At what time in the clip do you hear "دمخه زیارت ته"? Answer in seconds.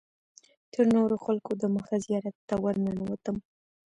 1.63-2.55